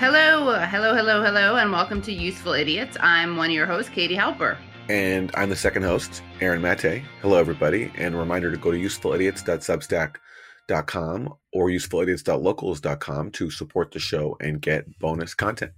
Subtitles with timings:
[0.00, 2.96] Hello, hello, hello, hello, and welcome to Useful Idiots.
[3.00, 4.56] I'm one of your hosts, Katie Halper.
[4.88, 7.02] And I'm the second host, Aaron Mate.
[7.20, 7.92] Hello, everybody.
[7.96, 14.86] And a reminder to go to usefulidiots.substack.com or usefulidiots.locals.com to support the show and get
[15.00, 15.72] bonus content.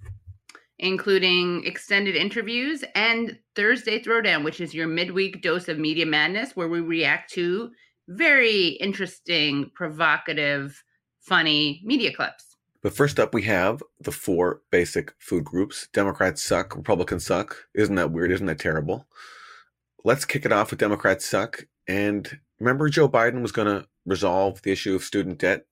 [0.78, 6.68] Including extended interviews and Thursday Throwdown, which is your midweek dose of media madness, where
[6.68, 7.72] we react to
[8.06, 10.80] very interesting, provocative,
[11.18, 12.51] funny media clips.
[12.82, 17.68] But first up, we have the four basic food groups Democrats suck, Republicans suck.
[17.74, 18.32] Isn't that weird?
[18.32, 19.06] Isn't that terrible?
[20.04, 21.66] Let's kick it off with Democrats suck.
[21.86, 25.64] And remember, Joe Biden was going to resolve the issue of student debt?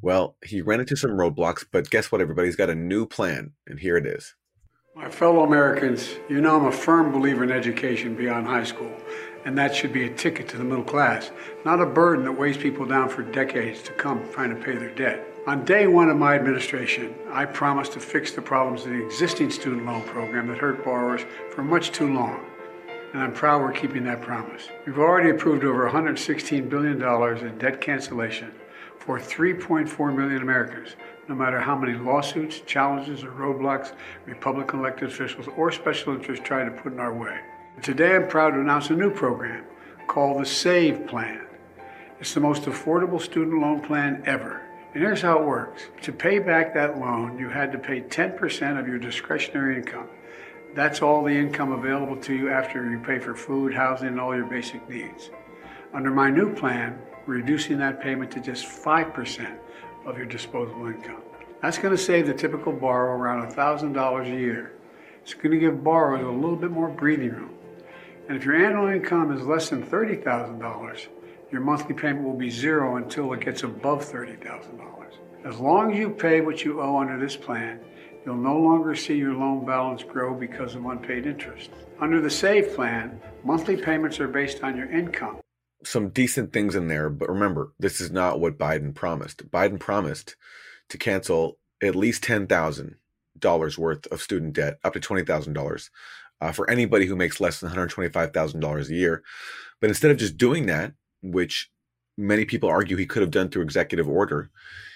[0.00, 2.48] Well, he ran into some roadblocks, but guess what, everybody?
[2.48, 4.34] He's got a new plan, and here it is.
[4.94, 8.92] My fellow Americans, you know I'm a firm believer in education beyond high school,
[9.44, 11.30] and that should be a ticket to the middle class,
[11.64, 14.94] not a burden that weighs people down for decades to come trying to pay their
[14.94, 15.31] debt.
[15.44, 19.50] On day one of my administration, I promised to fix the problems of the existing
[19.50, 22.46] student loan program that hurt borrowers for much too long.
[23.12, 24.68] And I'm proud we're keeping that promise.
[24.86, 27.02] We've already approved over $116 billion
[27.44, 28.52] in debt cancellation
[29.00, 30.94] for 3.4 million Americans,
[31.28, 33.94] no matter how many lawsuits, challenges, or roadblocks
[34.26, 37.36] Republican elected officials or special interests try to put in our way.
[37.82, 39.64] Today, I'm proud to announce a new program
[40.06, 41.44] called the SAVE Plan.
[42.20, 44.62] It's the most affordable student loan plan ever.
[44.94, 45.84] And here's how it works.
[46.02, 50.08] To pay back that loan, you had to pay 10% of your discretionary income.
[50.74, 54.34] That's all the income available to you after you pay for food, housing, and all
[54.34, 55.30] your basic needs.
[55.94, 59.58] Under my new plan, reducing that payment to just 5%
[60.04, 61.22] of your disposable income.
[61.62, 64.72] That's going to save the typical borrower around $1,000 a year.
[65.22, 67.54] It's going to give borrowers a little bit more breathing room.
[68.28, 71.06] And if your annual income is less than $30,000,
[71.52, 74.80] your monthly payment will be zero until it gets above $30,000.
[75.44, 77.78] As long as you pay what you owe under this plan,
[78.24, 81.70] you'll no longer see your loan balance grow because of unpaid interest.
[82.00, 85.40] Under the SAVE plan, monthly payments are based on your income.
[85.84, 89.50] Some decent things in there, but remember, this is not what Biden promised.
[89.50, 90.36] Biden promised
[90.88, 95.90] to cancel at least $10,000 worth of student debt, up to $20,000
[96.40, 99.22] uh, for anybody who makes less than $125,000 a year.
[99.80, 101.70] But instead of just doing that, which
[102.16, 104.50] many people argue he could have done through executive order.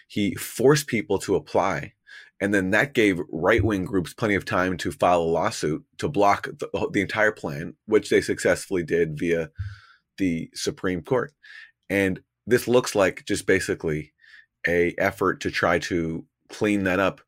[0.09, 1.95] He forced people to apply.
[2.41, 6.09] And then that gave right wing groups plenty of time to file a lawsuit to
[6.09, 9.51] block the, the, entire plan, which they successfully did via
[10.19, 11.33] the Supreme Court.
[11.89, 14.13] And this looks like just basically
[14.69, 17.23] a effort to try to clean that up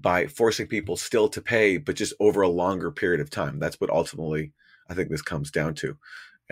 [0.00, 3.58] by forcing people still to pay, but just over a longer period of time.
[3.58, 4.52] That's what ultimately
[4.88, 5.96] I think this comes down to.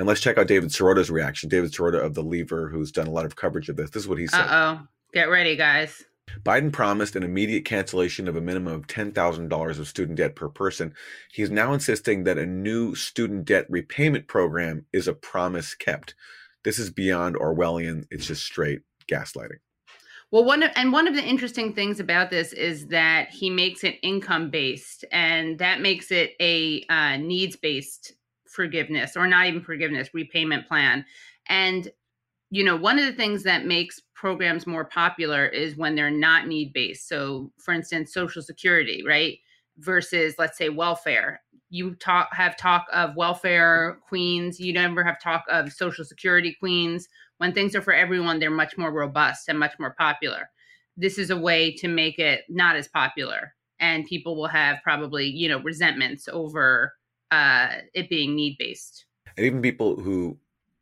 [0.00, 1.50] And let's check out David Sirota's reaction.
[1.50, 3.90] David Sirota of The Lever, who's done a lot of coverage of this.
[3.90, 4.46] This is what he said.
[4.46, 4.86] Uh oh.
[5.12, 6.02] Get ready, guys.
[6.42, 10.94] Biden promised an immediate cancellation of a minimum of $10,000 of student debt per person.
[11.30, 16.14] He's now insisting that a new student debt repayment program is a promise kept.
[16.64, 18.06] This is beyond Orwellian.
[18.10, 19.58] It's just straight gaslighting.
[20.30, 23.84] Well, one of, and one of the interesting things about this is that he makes
[23.84, 28.14] it income based, and that makes it a uh, needs based
[28.50, 31.04] forgiveness or not even forgiveness repayment plan.
[31.48, 31.90] And
[32.50, 36.48] you know one of the things that makes programs more popular is when they're not
[36.48, 39.38] need based so for instance social security right
[39.78, 41.40] versus let's say welfare.
[41.70, 44.58] You talk have talk of welfare queens.
[44.60, 47.08] You never have talk of social security queens.
[47.38, 50.50] When things are for everyone they're much more robust and much more popular.
[50.96, 55.26] This is a way to make it not as popular and people will have probably
[55.26, 56.92] you know resentments over
[57.30, 59.06] uh, it being need based.
[59.36, 60.38] And even people who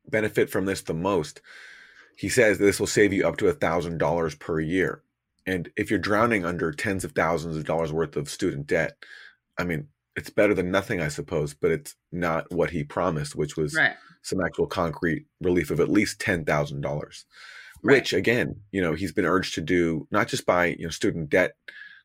[0.08, 1.40] benefit from this the most,
[2.16, 5.02] he says this will save you up to a thousand dollars per year.
[5.46, 8.96] And if you're drowning under tens of thousands of dollars worth of student debt,
[9.56, 13.56] I mean, it's better than nothing, I suppose, but it's not what he promised, which
[13.56, 13.94] was right.
[14.22, 17.24] some actual concrete relief of at least ten thousand dollars.
[17.82, 17.94] Right.
[17.94, 21.30] Which again, you know, he's been urged to do not just by you know student
[21.30, 21.54] debt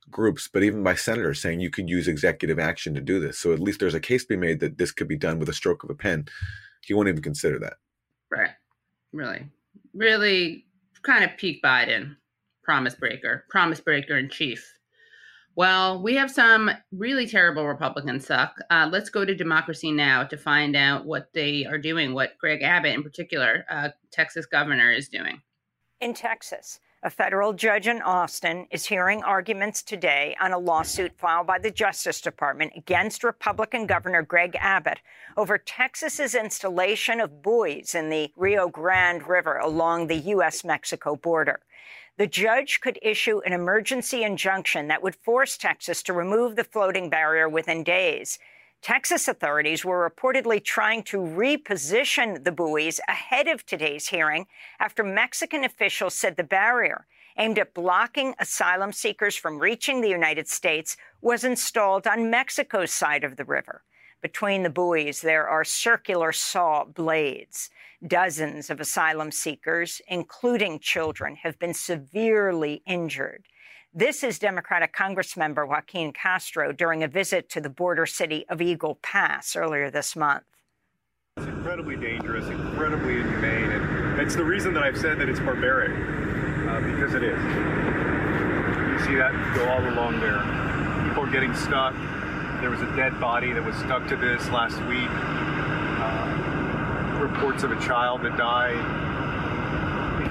[0.10, 3.40] groups, but even by senators saying you could use executive action to do this.
[3.40, 5.50] So at least there's a case to be made that this could be done with
[5.50, 6.26] a stroke of a pen.
[6.82, 7.74] He won't even consider that.
[8.32, 8.52] Right.
[9.12, 9.48] Really,
[9.94, 10.66] really
[11.04, 12.16] kind of peak Biden,
[12.64, 14.74] promise breaker, promise breaker in chief.
[15.56, 18.56] Well, we have some really terrible Republicans suck.
[18.72, 20.24] Uh, let's go to Democracy Now!
[20.24, 24.92] to find out what they are doing, what Greg Abbott, in particular, uh, Texas governor,
[24.92, 25.42] is doing.
[26.02, 31.46] In Texas, A federal judge in Austin is hearing arguments today on a lawsuit filed
[31.46, 35.02] by the Justice Department against Republican Governor Greg Abbott
[35.36, 40.64] over Texas's installation of buoys in the Rio Grande River along the U.S.
[40.64, 41.60] Mexico border.
[42.16, 47.10] The judge could issue an emergency injunction that would force Texas to remove the floating
[47.10, 48.40] barrier within days.
[48.84, 54.46] Texas authorities were reportedly trying to reposition the buoys ahead of today's hearing
[54.78, 57.06] after Mexican officials said the barrier,
[57.38, 63.24] aimed at blocking asylum seekers from reaching the United States, was installed on Mexico's side
[63.24, 63.84] of the river.
[64.22, 67.70] Between the buoys, there are circular saw blades.
[68.06, 73.46] Dozens of asylum seekers, including children, have been severely injured.
[73.96, 78.96] This is Democratic Congressmember Joaquin Castro during a visit to the border city of Eagle
[79.04, 80.46] Pass earlier this month.
[81.38, 85.92] It's incredibly dangerous, incredibly inhumane, and it's the reason that I've said that it's barbaric,
[85.92, 87.38] uh, because it is.
[87.38, 90.42] You see that go all along there.
[91.08, 91.94] People are getting stuck.
[92.62, 95.12] There was a dead body that was stuck to this last week.
[96.02, 99.03] Uh, reports of a child that died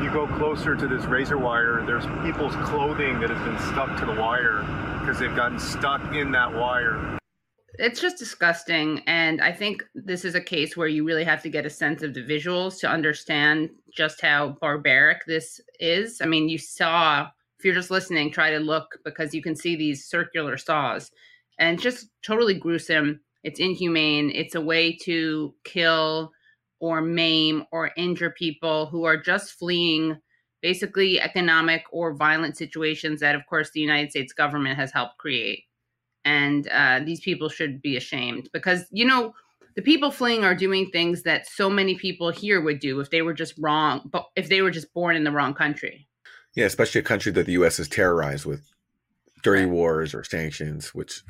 [0.03, 4.05] you go closer to this razor wire, there's people's clothing that has been stuck to
[4.05, 4.63] the wire
[4.99, 7.19] because they've gotten stuck in that wire.
[7.79, 9.03] It's just disgusting.
[9.07, 12.03] And I think this is a case where you really have to get a sense
[12.03, 16.21] of the visuals to understand just how barbaric this is.
[16.21, 17.29] I mean, you saw,
[17.59, 21.13] if you're just listening, try to look because you can see these circular saws
[21.59, 23.21] and just totally gruesome.
[23.45, 24.31] It's inhumane.
[24.35, 26.33] It's a way to kill
[26.83, 30.19] or maim or injure people who are just fleeing
[30.63, 35.63] basically economic or violent situations that, of course, the United States government has helped create.
[36.25, 39.33] And uh, these people should be ashamed because, you know,
[39.77, 43.23] the people fleeing are doing things that so many people here would do if they
[43.23, 46.09] were just wrong, but if they were just born in the wrong country.
[46.57, 47.77] Yeah, especially a country that the U.S.
[47.77, 48.69] has terrorized with
[49.45, 49.71] dirty right.
[49.71, 51.23] wars or sanctions, which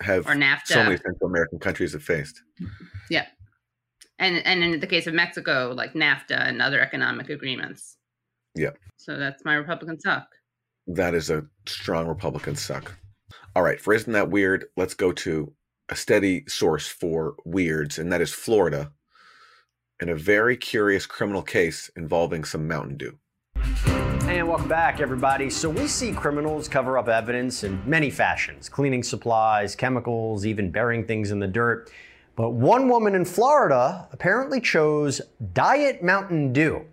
[0.00, 0.66] have or NAFTA.
[0.66, 2.42] so many Central American countries have faced.
[3.08, 3.26] Yeah
[4.18, 7.96] and and in the case of Mexico, like NAFTA and other economic agreements.
[8.54, 8.70] Yeah.
[8.96, 10.28] So that's my Republican suck.
[10.86, 12.94] That is a strong Republican suck.
[13.54, 14.66] All right, for isn't that weird?
[14.76, 15.52] Let's go to
[15.88, 18.92] a steady source for weirds, and that is Florida,
[20.00, 23.18] in a very curious criminal case involving some Mountain Dew.
[24.26, 25.48] And welcome back, everybody.
[25.50, 31.06] So, we see criminals cover up evidence in many fashions cleaning supplies, chemicals, even burying
[31.06, 31.90] things in the dirt.
[32.36, 35.22] But one woman in Florida apparently chose
[35.54, 36.84] Diet Mountain Dew.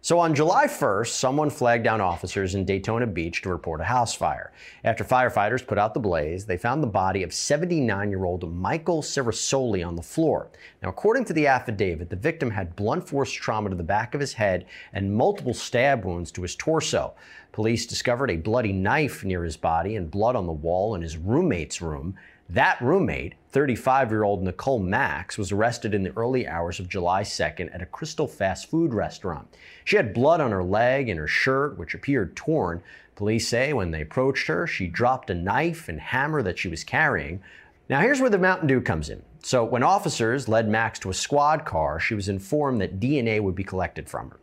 [0.00, 4.14] So on July 1st, someone flagged down officers in Daytona Beach to report a house
[4.14, 4.52] fire.
[4.82, 9.02] After firefighters put out the blaze, they found the body of 79 year old Michael
[9.02, 10.50] Cerasoli on the floor.
[10.82, 14.20] Now, according to the affidavit, the victim had blunt force trauma to the back of
[14.20, 17.14] his head and multiple stab wounds to his torso.
[17.52, 21.16] Police discovered a bloody knife near his body and blood on the wall in his
[21.16, 22.16] roommate's room.
[22.52, 27.22] That roommate, 35 year old Nicole Max, was arrested in the early hours of July
[27.22, 29.48] 2nd at a Krystal fast food restaurant.
[29.86, 32.82] She had blood on her leg and her shirt, which appeared torn.
[33.16, 36.84] Police say when they approached her, she dropped a knife and hammer that she was
[36.84, 37.40] carrying.
[37.88, 39.22] Now, here's where the Mountain Dew comes in.
[39.42, 43.54] So, when officers led Max to a squad car, she was informed that DNA would
[43.54, 44.40] be collected from her.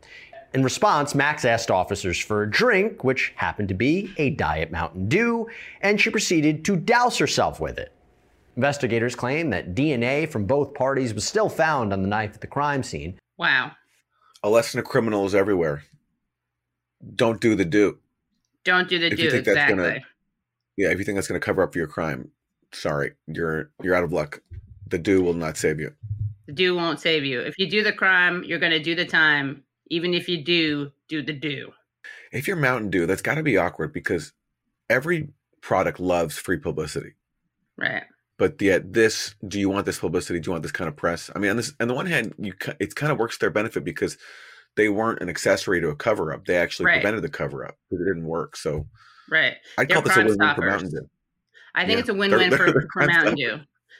[0.56, 5.10] In response, Max asked officers for a drink, which happened to be a Diet Mountain
[5.10, 5.48] Dew,
[5.82, 7.94] and she proceeded to douse herself with it.
[8.60, 12.48] Investigators claim that DNA from both parties was still found on the knife at the
[12.48, 13.18] crime scene.
[13.38, 13.72] Wow.
[14.44, 15.86] A lesson to criminals everywhere.
[17.16, 18.00] Don't do the do.
[18.66, 19.30] Don't do the if do.
[19.30, 19.78] exactly.
[19.78, 20.00] Gonna,
[20.76, 22.32] yeah, if you think that's going to cover up for your crime,
[22.74, 24.42] sorry, you're you're out of luck.
[24.88, 25.94] The do will not save you.
[26.46, 27.40] The do won't save you.
[27.40, 29.64] If you do the crime, you're going to do the time.
[29.90, 31.72] Even if you do, do the do.
[32.34, 34.34] If you're Mountain Dew, that's got to be awkward because
[34.90, 35.30] every
[35.62, 37.14] product loves free publicity.
[37.78, 38.04] Right
[38.40, 40.40] but yet this do you want this publicity?
[40.40, 41.30] Do you want this kind of press?
[41.36, 43.52] I mean on this on the one hand you it kind of works to their
[43.52, 44.18] benefit because
[44.76, 47.02] they weren't an accessory to a cover up they actually right.
[47.02, 48.88] prevented the cover up because it didn't work so
[49.30, 49.54] right.
[49.78, 51.10] I call this a win-win for mountain dew.
[51.76, 52.00] I think yeah.
[52.00, 53.60] it's a win-win they're, for, they're for mountain dew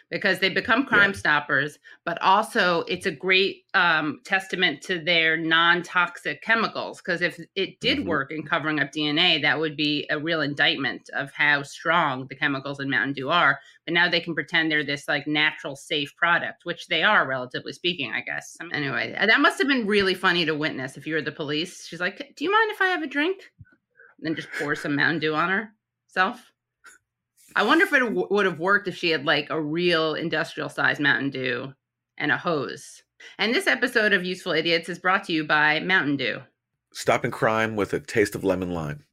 [0.10, 1.18] because they become crime yeah.
[1.18, 7.00] stoppers, but also it's a great um, testament to their non toxic chemicals.
[7.00, 8.10] Because if it did mm-hmm.
[8.10, 12.36] work in covering up DNA, that would be a real indictment of how strong the
[12.36, 13.60] chemicals in Mountain Dew are.
[13.86, 17.74] But now they can pretend they're this like natural, safe product, which they are, relatively
[17.74, 18.58] speaking, I guess.
[18.74, 21.86] Anyway, that must have been really funny to witness if you were the police.
[21.86, 23.52] She's like, Do you mind if I have a drink?
[24.18, 25.72] And then just pour some Mountain Dew on
[26.08, 26.52] herself.
[27.56, 30.70] I wonder if it w- would have worked if she had like a real industrial
[30.70, 31.74] sized Mountain Dew
[32.18, 33.04] and a hose.
[33.38, 36.40] And this episode of Useful Idiots is brought to you by Mountain Dew.
[36.94, 39.04] stopping crime with a taste of lemon lime.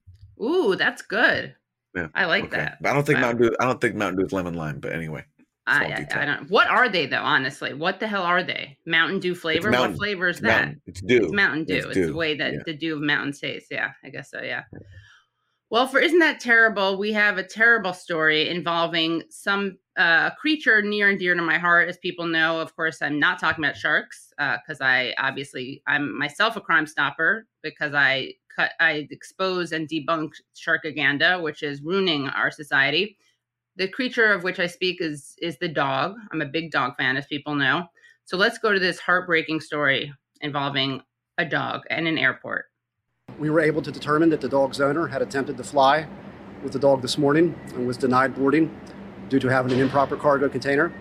[0.43, 1.55] Ooh, that's good.
[1.95, 2.57] Yeah, I like okay.
[2.59, 2.79] that.
[2.83, 3.23] But I don't think Wow.
[3.23, 3.57] Mountain Dew.
[3.61, 4.81] I don't think Mountain Dew is lemon lime.
[4.81, 5.25] But anyway,
[5.67, 6.23] I, I.
[6.23, 6.51] I don't.
[6.51, 7.23] What are they though?
[7.23, 8.77] Honestly, what the hell are they?
[8.87, 9.71] Mountain Dew flavor?
[9.71, 10.65] Mountain- what flavor is it's that?
[10.67, 10.83] Mountain.
[10.87, 11.25] It's Dew.
[11.25, 11.75] It's Mountain Dew.
[11.77, 12.07] It's, Dew.
[12.09, 12.59] the way that Yeah.
[12.67, 13.69] the dew of mountains tastes.
[13.71, 14.41] Yeah, I guess so.
[14.43, 14.63] Yeah.
[15.71, 16.97] Well, for isn't that terrible?
[16.97, 21.89] We have a terrible story involving some uh, creature near and dear to my heart,
[21.89, 22.61] as people know.
[22.61, 27.47] Of course, I'm not talking about sharks because I obviously I'm myself a crime stopper
[27.63, 33.17] because I cut I expose and debunk sharkaganda, which is ruining our society.
[33.77, 36.17] The creature of which I speak is is the dog.
[36.33, 37.87] I'm a big dog fan, as people know.
[38.25, 41.03] So let's go to this heartbreaking story involving
[41.39, 42.67] a dog and an airport.
[43.39, 46.07] We were able to determine that the dog's owner had attempted to fly
[46.63, 48.75] with the dog this morning and was denied boarding
[49.29, 50.93] due to having an improper cargo container.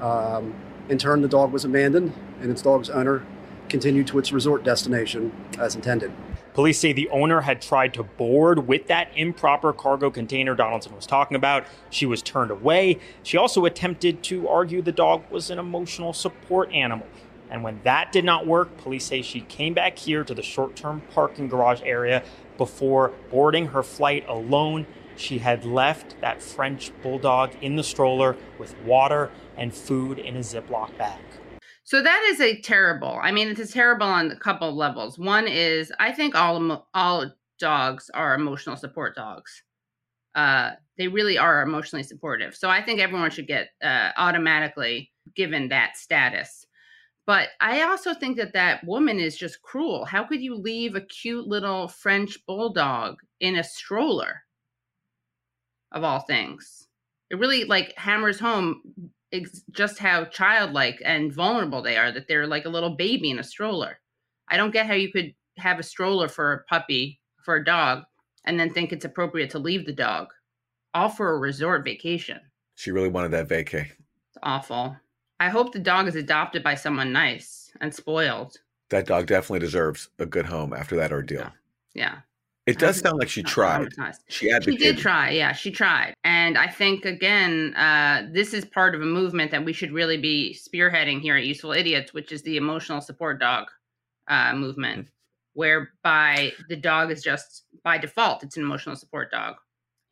[0.00, 0.54] Um,
[0.88, 3.24] in turn, the dog was abandoned and its dog's owner
[3.68, 6.12] continued to its resort destination as intended.
[6.54, 11.06] Police say the owner had tried to board with that improper cargo container Donaldson was
[11.06, 11.64] talking about.
[11.88, 12.98] She was turned away.
[13.22, 17.06] She also attempted to argue the dog was an emotional support animal.
[17.52, 20.74] And when that did not work, police say she came back here to the short
[20.74, 22.24] term parking garage area
[22.56, 24.86] before boarding her flight alone.
[25.16, 30.40] She had left that French bulldog in the stroller with water and food in a
[30.40, 31.20] Ziploc bag.
[31.84, 33.18] So that is a terrible.
[33.22, 35.18] I mean, it's a terrible on a couple of levels.
[35.18, 39.62] One is I think all all dogs are emotional support dogs.
[40.34, 42.56] Uh, they really are emotionally supportive.
[42.56, 46.66] So I think everyone should get uh, automatically given that status.
[47.26, 50.04] But I also think that that woman is just cruel.
[50.04, 54.42] How could you leave a cute little French bulldog in a stroller?
[55.92, 56.88] Of all things,
[57.30, 58.80] it really like hammers home
[59.32, 63.38] ex- just how childlike and vulnerable they are that they're like a little baby in
[63.38, 64.00] a stroller.
[64.48, 68.04] I don't get how you could have a stroller for a puppy, for a dog,
[68.44, 70.28] and then think it's appropriate to leave the dog,
[70.94, 72.40] all for a resort vacation.
[72.74, 73.90] She really wanted that vacay.
[73.90, 74.96] It's awful.
[75.42, 78.58] I hope the dog is adopted by someone nice and spoiled.
[78.90, 81.50] That dog definitely deserves a good home after that ordeal.
[81.94, 82.18] Yeah.
[82.66, 83.88] It does sound like she tried.
[84.28, 85.30] She She did try.
[85.30, 86.14] Yeah, she tried.
[86.22, 90.16] And I think, again, uh, this is part of a movement that we should really
[90.16, 93.66] be spearheading here at Useful Idiots, which is the emotional support dog
[94.28, 95.08] uh, movement,
[95.54, 99.56] whereby the dog is just by default, it's an emotional support dog,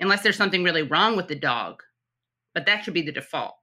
[0.01, 1.85] unless there's something really wrong with the dog.
[2.53, 3.55] But that should be the default.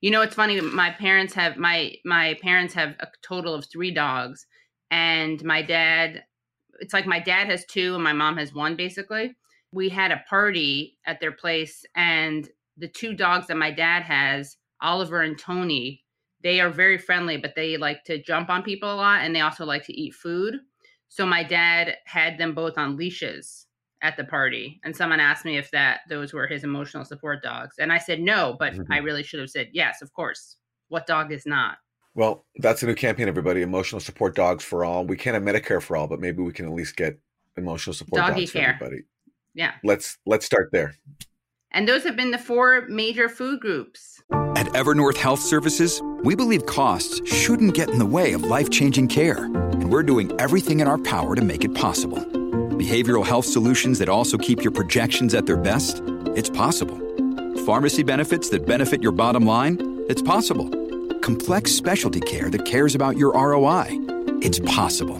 [0.00, 0.60] You know, it's funny.
[0.60, 4.46] My parents have my my parents have a total of three dogs,
[4.90, 6.24] and my dad.
[6.80, 9.34] It's like my dad has two and my mom has one, basically
[9.72, 14.56] we had a party at their place and the two dogs that my dad has
[14.82, 16.04] oliver and tony
[16.42, 19.40] they are very friendly but they like to jump on people a lot and they
[19.40, 20.56] also like to eat food
[21.08, 23.67] so my dad had them both on leashes
[24.02, 27.76] at the party and someone asked me if that those were his emotional support dogs
[27.78, 28.86] and i said no but Mhm.
[28.90, 30.56] i really should have said yes of course
[30.88, 31.78] what dog is not
[32.14, 33.62] Well, that's a new campaign, everybody.
[33.62, 35.04] Emotional support dogs for all.
[35.04, 37.16] We can't have Medicare for all, but maybe we can at least get
[37.56, 39.02] emotional support Doggy dogs for everybody.
[39.54, 40.94] yeah Let's let's start there.
[41.70, 46.66] and those have been the four major food groups At Evernorth Health Services, we believe
[46.66, 50.88] costs shouldn't get in the way of life changing care, and we're doing everything in
[50.88, 52.24] our power to make it possible.
[52.78, 56.00] Behavioral health solutions that also keep your projections at their best?
[56.36, 56.96] It's possible.
[57.66, 60.04] Pharmacy benefits that benefit your bottom line?
[60.08, 60.68] It's possible.
[61.18, 63.86] Complex specialty care that cares about your ROI?
[64.42, 65.18] It's possible.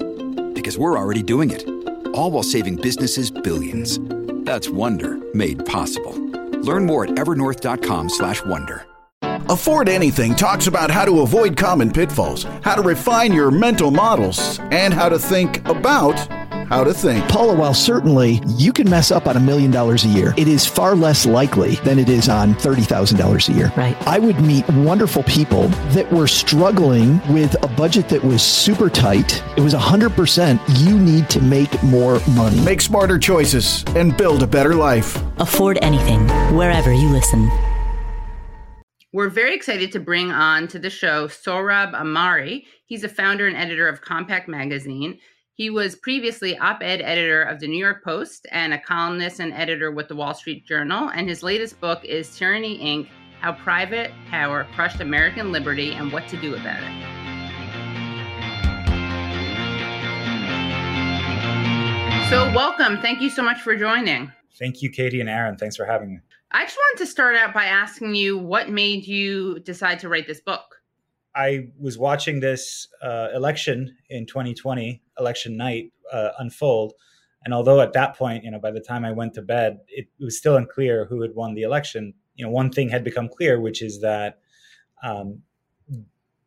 [0.52, 1.68] Because we're already doing it.
[2.14, 3.98] All while saving businesses billions.
[4.44, 6.16] That's Wonder made possible.
[6.62, 8.86] Learn more at evernorth.com/wonder.
[9.50, 14.60] Afford Anything talks about how to avoid common pitfalls, how to refine your mental models,
[14.70, 16.16] and how to think about
[16.68, 17.26] how to think.
[17.28, 20.66] Paula, while certainly you can mess up on a million dollars a year, it is
[20.66, 23.72] far less likely than it is on $30,000 a year.
[23.76, 23.96] Right.
[24.06, 29.42] I would meet wonderful people that were struggling with a budget that was super tight.
[29.56, 32.60] It was 100% you need to make more money.
[32.60, 35.16] Make smarter choices and build a better life.
[35.38, 37.50] Afford anything, wherever you listen.
[39.10, 42.64] We're very excited to bring on to the show Sohrab Ahmari.
[42.84, 45.18] He's a founder and editor of Compact Magazine.
[45.58, 49.52] He was previously op ed editor of the New York Post and a columnist and
[49.52, 51.08] editor with the Wall Street Journal.
[51.08, 53.08] And his latest book is Tyranny Inc.
[53.40, 56.92] How Private Power Crushed American Liberty and What to Do About it.
[62.30, 63.02] So, welcome.
[63.02, 64.30] Thank you so much for joining.
[64.60, 65.56] Thank you, Katie and Aaron.
[65.56, 66.20] Thanks for having me.
[66.52, 70.28] I just wanted to start out by asking you what made you decide to write
[70.28, 70.76] this book?
[71.34, 76.94] I was watching this uh, election in 2020 election night uh, unfold.
[77.44, 80.08] And although at that point, you know, by the time I went to bed, it,
[80.18, 82.14] it, was still unclear who had won the election.
[82.34, 84.38] You know, one thing had become clear, which is that
[85.02, 85.42] um,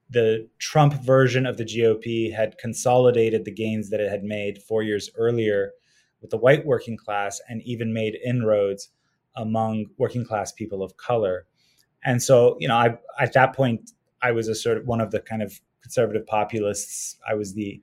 [0.09, 4.83] the Trump version of the GOP had consolidated the gains that it had made four
[4.83, 5.71] years earlier
[6.21, 8.89] with the white working class and even made inroads
[9.37, 11.45] among working class people of color.
[12.03, 15.11] And so, you know, I at that point I was a sort of one of
[15.11, 17.17] the kind of conservative populists.
[17.27, 17.81] I was the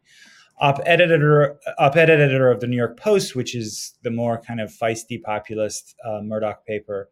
[0.61, 4.71] op editor op editor of the New York Post, which is the more kind of
[4.71, 7.09] feisty populist uh, Murdoch paper.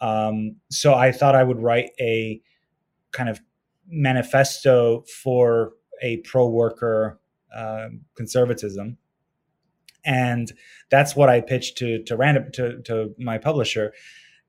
[0.00, 2.40] Um, so I thought I would write a
[3.12, 3.40] kind of
[3.86, 5.72] manifesto for
[6.02, 7.20] a pro worker
[7.54, 8.98] uh, conservatism
[10.04, 10.52] and
[10.90, 13.92] that's what I pitched to to random to to my publisher,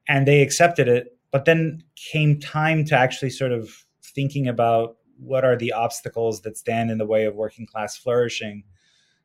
[0.08, 1.18] and they accepted it.
[1.32, 3.70] But then came time to actually sort of
[4.04, 8.63] thinking about what are the obstacles that stand in the way of working class flourishing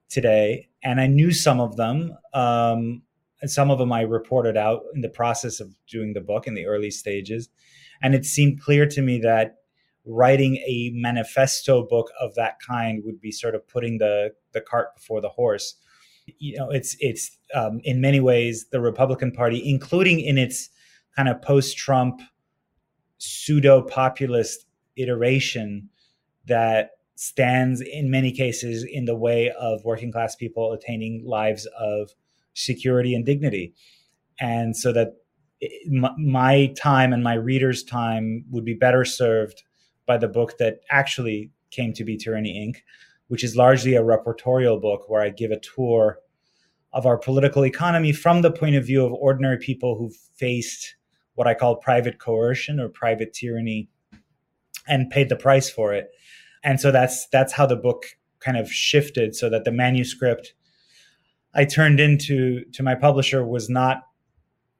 [0.08, 2.16] today, and I knew some of them.
[2.34, 3.02] Um,
[3.42, 6.54] and some of them I reported out in the process of doing the book in
[6.54, 7.48] the early stages,
[8.02, 9.56] and it seemed clear to me that
[10.04, 14.94] writing a manifesto book of that kind would be sort of putting the the cart
[14.94, 15.76] before the horse
[16.38, 20.70] you know it's it's um, in many ways the Republican Party, including in its
[21.16, 22.20] kind of post-Trump
[23.18, 24.66] pseudo populist
[25.02, 25.88] iteration
[26.46, 32.10] that stands in many cases in the way of working class people attaining lives of
[32.54, 33.74] security and dignity.
[34.40, 35.12] And so that
[36.16, 39.62] my time and my readers time would be better served
[40.06, 42.80] by the book that actually came to be tyranny inc.
[43.28, 46.18] which is largely a reportorial book where I give a tour
[46.92, 50.96] of our political economy from the point of view of ordinary people who've faced
[51.34, 53.88] what I call private coercion or private tyranny
[54.88, 56.08] and paid the price for it.
[56.62, 58.04] And so that's that's how the book
[58.40, 60.54] kind of shifted so that the manuscript
[61.54, 64.02] I turned into to my publisher was not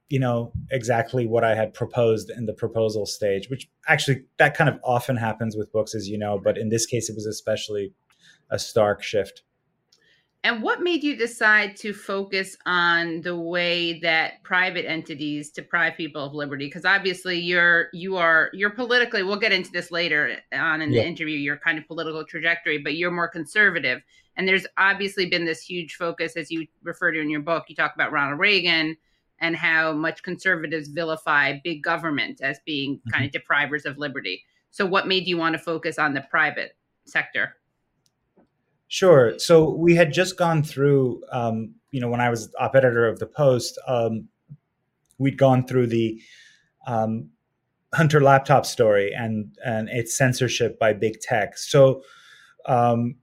[0.09, 4.69] you know exactly what I had proposed in the proposal stage, which actually that kind
[4.69, 6.39] of often happens with books, as you know.
[6.43, 7.93] But in this case, it was especially
[8.49, 9.41] a stark shift.
[10.43, 16.25] And what made you decide to focus on the way that private entities deprive people
[16.25, 16.65] of liberty?
[16.65, 19.21] Because obviously you're you are you're politically.
[19.21, 21.01] We'll get into this later on in yeah.
[21.01, 21.37] the interview.
[21.37, 24.01] Your kind of political trajectory, but you're more conservative.
[24.35, 27.65] And there's obviously been this huge focus, as you refer to in your book.
[27.67, 28.97] You talk about Ronald Reagan
[29.37, 33.09] and how much conservatives vilify big government as being mm-hmm.
[33.11, 34.43] kind of deprivers of liberty.
[34.71, 36.75] So, what made you want to focus on the private
[37.05, 37.57] sector?
[38.91, 39.39] Sure.
[39.39, 43.19] So we had just gone through, um, you know, when I was op editor of
[43.19, 44.27] the Post, um,
[45.17, 46.21] we'd gone through the
[46.87, 47.29] um,
[47.93, 51.57] Hunter laptop story and and its censorship by big tech.
[51.57, 52.03] So,
[52.65, 53.15] um,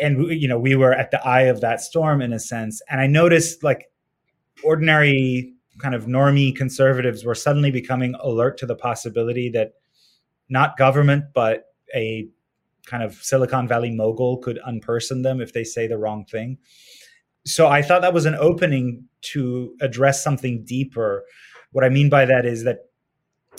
[0.00, 2.80] and you know, we were at the eye of that storm in a sense.
[2.88, 3.90] And I noticed like
[4.62, 9.72] ordinary kind of normie conservatives were suddenly becoming alert to the possibility that
[10.48, 11.64] not government, but
[11.96, 12.28] a
[12.88, 16.58] kind of Silicon Valley mogul could unperson them if they say the wrong thing.
[17.46, 21.24] So I thought that was an opening to address something deeper.
[21.72, 22.86] What I mean by that is that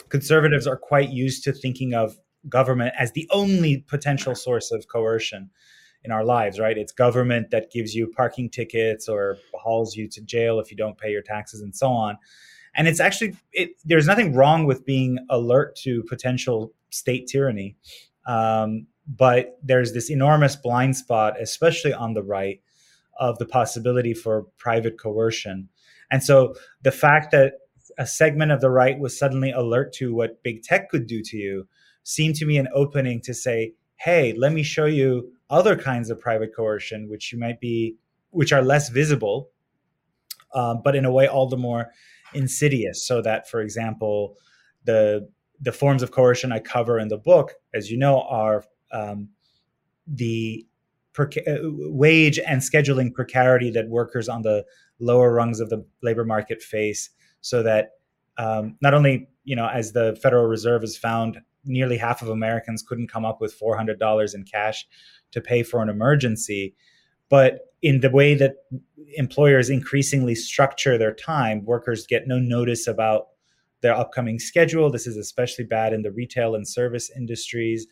[0.10, 5.50] conservatives are quite used to thinking of government as the only potential source of coercion
[6.04, 6.78] in our lives, right?
[6.78, 10.98] It's government that gives you parking tickets or hauls you to jail if you don't
[10.98, 12.18] pay your taxes and so on.
[12.76, 17.76] And it's actually, it, there's nothing wrong with being alert to potential state tyranny.
[18.28, 22.62] Um, but there's this enormous blind spot, especially on the right,
[23.20, 25.68] of the possibility for private coercion.
[26.12, 27.54] And so the fact that
[27.98, 31.38] a segment of the right was suddenly alert to what big tech could do to
[31.38, 31.68] you
[32.04, 36.20] seemed to me an opening to say, hey, let me show you other kinds of
[36.20, 37.96] private coercion, which you might be,
[38.30, 39.50] which are less visible,
[40.54, 41.88] um, but in a way all the more
[42.34, 43.06] insidious.
[43.06, 44.38] So that, for example,
[44.86, 45.28] the
[45.62, 49.30] the forms of coercion I cover in the book, as you know, are um,
[50.08, 50.66] the
[51.18, 51.26] uh,
[51.64, 54.66] wage and scheduling precarity that workers on the
[55.00, 57.10] lower rungs of the labor market face,
[57.42, 57.92] so that
[58.38, 62.82] um, not only you know as the Federal Reserve has found nearly half of Americans
[62.82, 64.88] couldn't come up with four hundred dollars in cash
[65.32, 66.74] to pay for an emergency,
[67.30, 68.56] but in the way that
[69.16, 73.28] employers increasingly structure their time, workers get no notice about
[73.82, 74.92] their upcoming schedule.
[74.92, 77.88] This is especially bad in the retail and service industries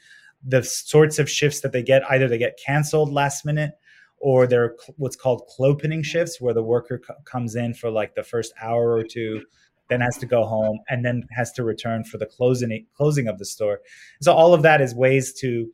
[0.46, 3.72] the sorts of shifts that they get either they get canceled last minute
[4.20, 8.54] or they're what's called clopening shifts where the worker comes in for like the first
[8.62, 9.42] hour or two
[9.90, 13.38] then has to go home and then has to return for the closing closing of
[13.38, 13.80] the store.
[14.22, 15.72] So all of that is ways to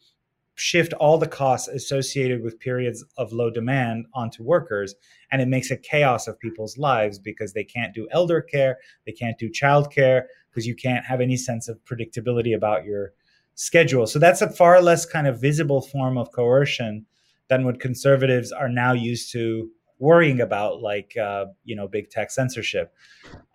[0.56, 4.94] shift all the costs associated with periods of low demand onto workers
[5.32, 9.12] and it makes a chaos of people's lives because they can't do elder care they
[9.12, 13.14] can't do child care because you can't have any sense of predictability about your
[13.56, 17.06] schedule so that's a far less kind of visible form of coercion
[17.50, 22.32] than what conservatives are now used to worrying about like uh, you know big tech
[22.32, 22.94] censorship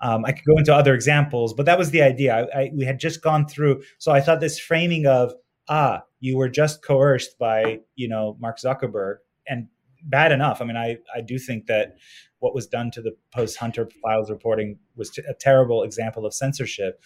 [0.01, 2.85] um, i could go into other examples but that was the idea I, I, we
[2.85, 5.33] had just gone through so i thought this framing of
[5.69, 9.69] ah, you were just coerced by, you know, Mark Zuckerberg and
[10.03, 10.61] bad enough.
[10.61, 11.97] I mean, I, I do think that
[12.41, 17.03] what was done to the post Hunter files reporting was a terrible example of censorship.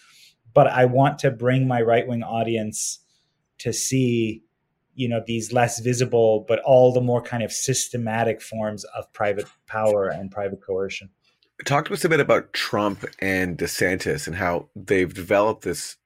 [0.53, 2.99] But I want to bring my right wing audience
[3.59, 4.43] to see,
[4.95, 9.47] you know, these less visible, but all the more kind of systematic forms of private
[9.67, 11.09] power and private coercion.
[11.65, 15.97] Talk to us a bit about Trump and DeSantis and how they've developed this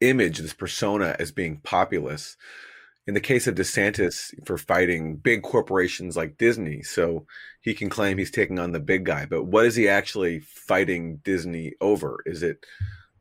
[0.00, 2.36] image, this persona as being populist.
[3.06, 7.26] In the case of DeSantis, for fighting big corporations like Disney, so
[7.60, 9.26] he can claim he's taking on the big guy.
[9.26, 12.22] But what is he actually fighting Disney over?
[12.24, 12.64] Is it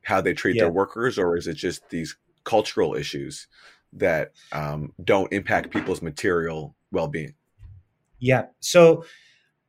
[0.03, 0.63] how they treat yeah.
[0.63, 3.47] their workers, or is it just these cultural issues
[3.93, 7.33] that um, don't impact people's material well-being?
[8.19, 8.45] Yeah.
[8.59, 9.05] So,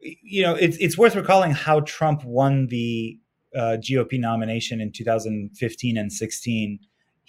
[0.00, 3.18] you know, it's it's worth recalling how Trump won the
[3.54, 6.80] uh, GOP nomination in 2015 and 16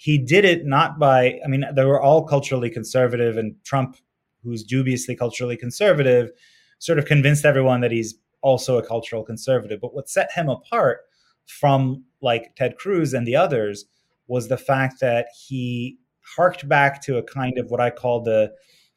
[0.02, 3.96] he did it not by, I mean, they were all culturally conservative, and Trump,
[4.42, 6.32] who's dubiously culturally conservative,
[6.80, 9.80] sort of convinced everyone that he's also a cultural conservative.
[9.80, 11.02] But what set him apart
[11.46, 13.84] from like Ted Cruz and the others
[14.28, 15.98] was the fact that he
[16.36, 18.52] harked back to a kind of what I call the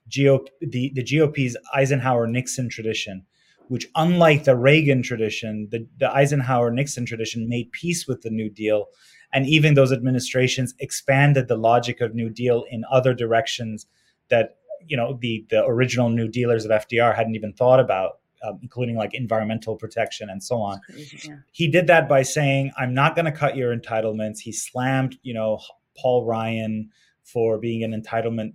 [0.10, 3.25] GOP, the, the GOP's Eisenhower Nixon tradition,
[3.67, 8.49] which, unlike the Reagan tradition, the, the Eisenhower Nixon tradition made peace with the New
[8.49, 8.88] Deal
[9.36, 13.86] and even those administrations expanded the logic of New Deal in other directions
[14.29, 14.55] that
[14.88, 18.19] you know the the original New Dealers of FDR hadn't even thought about.
[18.43, 20.80] Um, including like environmental protection and so on.
[20.82, 21.38] Crazy, yeah.
[21.52, 25.34] He did that by saying, "I'm not going to cut your entitlements." He slammed, you
[25.34, 25.60] know,
[25.98, 26.89] Paul Ryan
[27.24, 28.54] for being an entitlement,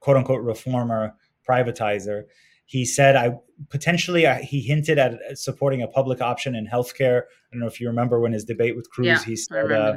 [0.00, 1.14] quote unquote, reformer,
[1.48, 2.24] privatizer.
[2.64, 3.36] He said, "I
[3.68, 7.22] potentially." I, he hinted at supporting a public option in healthcare.
[7.22, 9.94] I don't know if you remember when his debate with Cruz, yeah, he said, uh,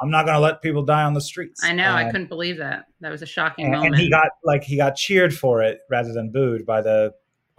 [0.00, 1.62] I'm not going to let people die on the streets.
[1.62, 1.92] I know.
[1.92, 2.86] I couldn't believe that.
[3.00, 3.94] That was a shocking and, moment.
[3.94, 7.14] And he got like he got cheered for it rather than booed by the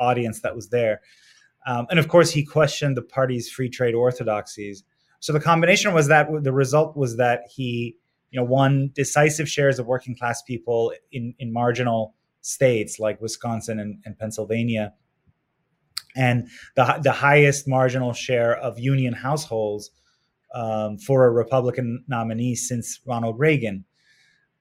[0.09, 0.95] audience that was there.
[1.65, 4.83] Um, and of course, he questioned the party's free trade orthodoxies.
[5.19, 7.95] So the combination was that the result was that he,
[8.31, 13.79] you know, won decisive shares of working class people in in marginal states like Wisconsin
[13.79, 14.93] and, and Pennsylvania,
[16.15, 19.91] and the the highest marginal share of union households
[20.53, 23.85] um, for a Republican nominee since Ronald Reagan.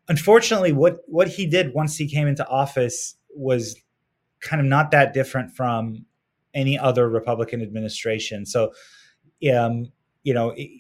[0.09, 3.76] Unfortunately, what what he did once he came into office was
[4.42, 6.05] kind of not that different from
[6.55, 8.44] any other Republican administration.
[8.44, 8.72] So,
[9.55, 10.70] um, you know, it,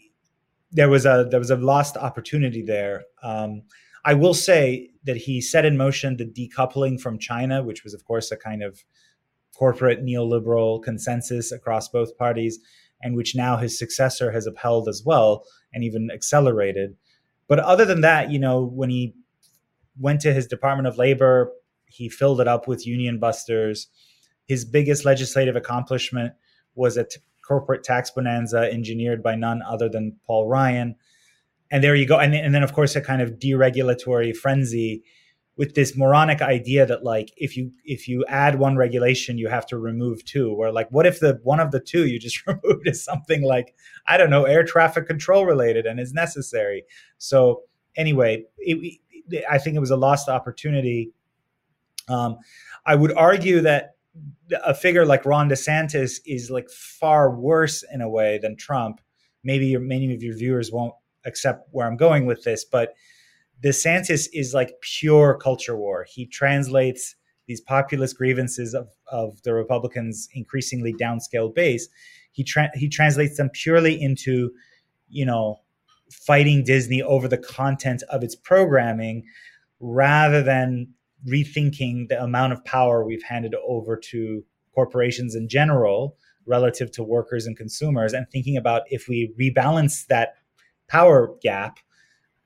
[0.70, 3.04] there was a there was a lost opportunity there.
[3.22, 3.62] Um,
[4.04, 8.04] I will say that he set in motion the decoupling from China, which was, of
[8.04, 8.82] course, a kind of
[9.56, 12.58] corporate neoliberal consensus across both parties
[13.02, 16.96] and which now his successor has upheld as well and even accelerated.
[17.48, 19.14] But other than that, you know, when he
[19.98, 21.52] went to his Department of Labor,
[21.92, 23.88] he filled it up with union busters.
[24.46, 26.34] His biggest legislative accomplishment
[26.74, 30.96] was a t- corporate tax bonanza engineered by none other than Paul Ryan.
[31.70, 32.18] And there you go.
[32.18, 35.02] And, and then, of course, a kind of deregulatory frenzy
[35.56, 39.66] with this moronic idea that like if you if you add one regulation you have
[39.66, 42.88] to remove two where like what if the one of the two you just removed
[42.88, 43.74] is something like
[44.06, 46.84] i don't know air traffic control related and is necessary
[47.18, 47.62] so
[47.96, 51.12] anyway it, it, i think it was a lost opportunity
[52.08, 52.36] um,
[52.86, 53.96] i would argue that
[54.64, 59.00] a figure like ron desantis is like far worse in a way than trump
[59.44, 62.94] maybe many of your viewers won't accept where i'm going with this but
[63.62, 66.04] DeSantis is like pure culture war.
[66.08, 67.14] He translates
[67.46, 71.88] these populist grievances of, of the Republicans' increasingly downscaled base.
[72.32, 74.50] He tra- he translates them purely into,
[75.08, 75.60] you know,
[76.10, 79.24] fighting Disney over the content of its programming,
[79.80, 80.88] rather than
[81.28, 87.46] rethinking the amount of power we've handed over to corporations in general relative to workers
[87.46, 90.34] and consumers, and thinking about if we rebalance that
[90.88, 91.78] power gap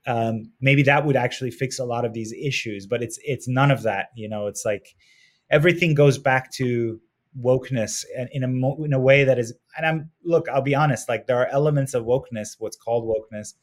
[0.07, 3.71] um, maybe that would actually fix a lot of these issues but it's it's none
[3.71, 4.47] of that you know?
[4.47, 4.95] It's like
[5.51, 6.99] everything goes back to
[7.39, 11.09] wokeness and in a in a way that is and I'm look I'll be honest
[11.09, 13.53] like there are elements of wokeness what's called wokeness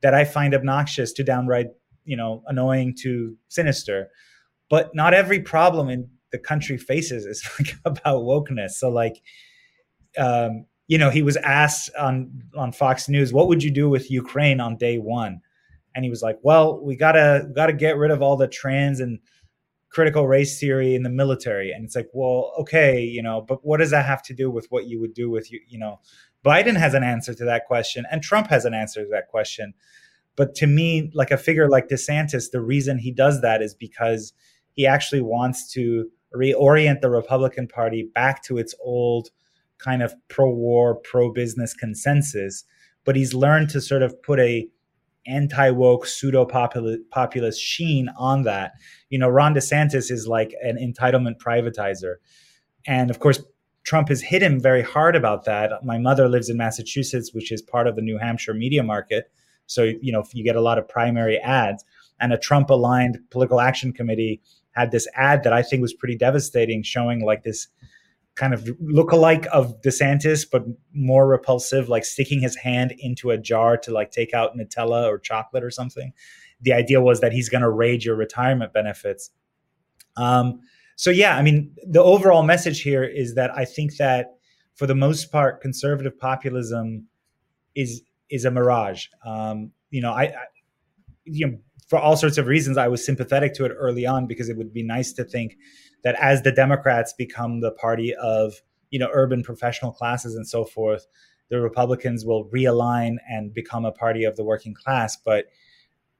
[0.00, 1.68] that I find obnoxious to downright
[2.04, 4.08] you know annoying to sinister
[4.68, 8.70] but not every problem in the country faces is like about wokeness.
[8.70, 9.22] So like,
[10.18, 14.10] um, you know, he was asked on on Fox News, "What would you do with
[14.10, 15.40] Ukraine on day one?"
[15.94, 19.18] And he was like, "Well, we gotta gotta get rid of all the trans and
[19.88, 23.78] critical race theory in the military." And it's like, well, okay, you know, but what
[23.78, 25.60] does that have to do with what you would do with you?
[25.66, 26.00] You know,
[26.44, 29.74] Biden has an answer to that question, and Trump has an answer to that question.
[30.36, 34.34] But to me, like a figure like DeSantis, the reason he does that is because
[34.76, 39.30] he actually wants to reorient the Republican Party back to its old
[39.78, 42.64] kind of pro-war, pro-business consensus.
[43.04, 44.68] But he's learned to sort of put a
[45.26, 48.72] anti-woke pseudo-populist sheen on that.
[49.10, 52.16] You know, Ron DeSantis is like an entitlement privatizer.
[52.86, 53.42] And of course,
[53.84, 55.72] Trump has hit him very hard about that.
[55.84, 59.30] My mother lives in Massachusetts, which is part of the New Hampshire media market.
[59.66, 61.84] So, you know, you get a lot of primary ads.
[62.18, 64.40] And a Trump aligned political action committee
[64.76, 67.66] had this ad that I think was pretty devastating, showing like this
[68.34, 73.78] kind of look-alike of DeSantis, but more repulsive, like sticking his hand into a jar
[73.78, 76.12] to like take out Nutella or chocolate or something.
[76.60, 79.30] The idea was that he's going to raid your retirement benefits.
[80.18, 80.60] Um,
[80.96, 84.34] so yeah, I mean, the overall message here is that I think that
[84.74, 87.06] for the most part, conservative populism
[87.74, 89.06] is is a mirage.
[89.24, 90.44] Um, you know, I, I
[91.24, 94.48] you know for all sorts of reasons, I was sympathetic to it early on because
[94.48, 95.56] it would be nice to think
[96.02, 98.54] that as the Democrats become the party of
[98.90, 101.06] you know urban professional classes and so forth,
[101.48, 105.16] the Republicans will realign and become a party of the working class.
[105.16, 105.46] But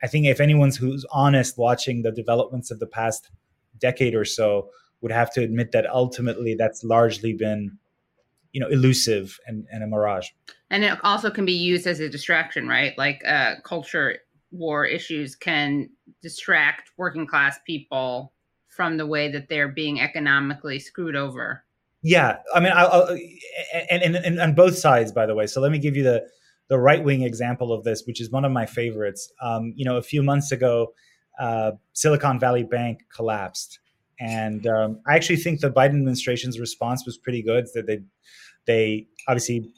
[0.03, 3.31] I think if anyone's who's honest watching the developments of the past
[3.79, 7.79] decade or so would have to admit that ultimately that's largely been
[8.53, 10.31] you know elusive and, and a mirage
[10.71, 14.19] and it also can be used as a distraction right like uh, culture
[14.51, 15.89] war issues can
[16.23, 18.33] distract working class people
[18.69, 21.65] from the way that they're being economically screwed over.
[22.03, 23.19] Yeah, I mean, I'll, I'll,
[23.91, 25.47] and, and, on both sides, by the way.
[25.47, 26.27] So let me give you the
[26.69, 29.33] the right wing example of this, which is one of my favorites.
[29.41, 30.93] Um, you know, a few months ago,
[31.41, 33.81] uh, Silicon Valley Bank collapsed,
[34.21, 37.67] and um, I actually think the Biden administration's response was pretty good.
[37.75, 38.01] That they
[38.67, 39.73] they obviously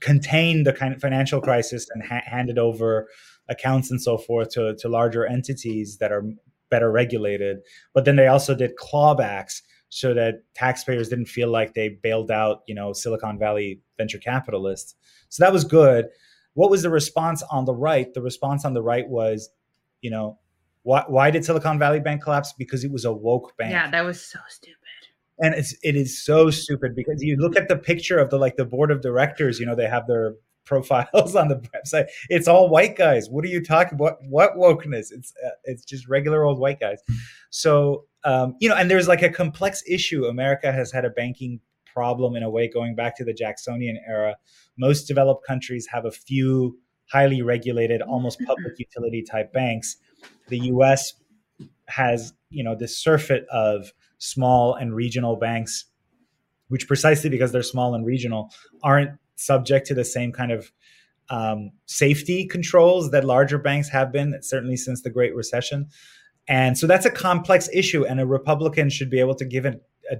[0.00, 3.08] contained the kind of financial crisis and ha- handed over
[3.48, 6.24] accounts and so forth to, to larger entities that are
[6.70, 7.58] better regulated.
[7.92, 12.62] But then they also did clawbacks so that taxpayers didn't feel like they bailed out,
[12.66, 14.94] you know, Silicon Valley venture capitalists.
[15.28, 16.06] So that was good.
[16.54, 18.12] What was the response on the right?
[18.12, 19.50] The response on the right was,
[20.00, 20.38] you know,
[20.82, 22.52] why, why did Silicon Valley Bank collapse?
[22.52, 23.72] Because it was a woke bank.
[23.72, 24.78] Yeah, that was so stupid
[25.38, 28.56] and it's it is so stupid because you look at the picture of the like
[28.56, 32.06] the board of directors you know they have their profiles on the website.
[32.28, 33.28] It's all white guys.
[33.28, 34.18] What are you talking about?
[34.28, 35.06] What wokeness?
[35.10, 36.98] It's uh, it's just regular old white guys.
[37.50, 40.24] So um, you know, and there's like a complex issue.
[40.26, 44.36] America has had a banking problem in a way going back to the Jacksonian era.
[44.76, 46.78] Most developed countries have a few
[47.10, 49.96] highly regulated, almost public utility type banks.
[50.48, 51.14] The U.S.
[51.86, 55.86] has you know this surfeit of small and regional banks
[56.68, 58.50] which precisely because they're small and regional
[58.82, 60.72] aren't subject to the same kind of
[61.30, 65.88] um, safety controls that larger banks have been, certainly since the Great Recession.
[66.46, 69.80] And so that's a complex issue, and a Republican should be able to give a,
[70.10, 70.16] a